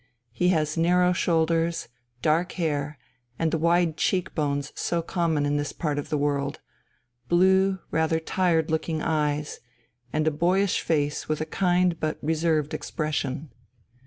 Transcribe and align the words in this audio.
He 0.31 0.47
has 0.49 0.77
narrow 0.77 1.13
shoulders, 1.13 1.87
dark 2.23 2.53
hair, 2.53 2.97
and 3.37 3.51
the 3.51 3.59
wide 3.59 3.97
cheek 3.97 4.33
bones 4.33 4.71
so 4.73 5.03
common 5.03 5.45
in 5.45 5.57
this 5.57 5.71
part 5.71 5.99
of 5.99 6.09
the 6.09 6.17
world, 6.17 6.59
blue 7.29 7.77
rather 7.91 8.19
tired 8.19 8.71
looking 8.71 9.03
eyes, 9.03 9.59
and 10.11 10.25
a 10.25 10.31
boyish 10.31 10.81
face 10.81 11.29
with 11.29 11.39
a 11.39 11.45
kind 11.45 11.99
but 11.99 12.17
reserved 12.23 12.73
expression. 12.73 13.51